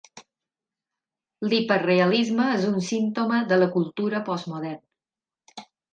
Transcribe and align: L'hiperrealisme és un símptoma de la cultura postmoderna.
L'hiperrealisme 1.51 2.47
és 2.55 2.65
un 2.71 2.79
símptoma 2.87 3.43
de 3.53 3.61
la 3.63 3.69
cultura 3.77 4.23
postmoderna. 4.31 5.65